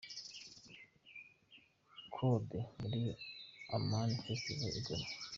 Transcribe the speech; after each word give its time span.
Kode 2.13 2.59
muri 2.79 3.01
Amani 3.75 4.15
Festival 4.25 4.71
i 4.79 4.81
Goma. 4.85 5.07